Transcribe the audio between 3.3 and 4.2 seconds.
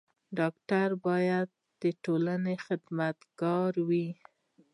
ګار وي.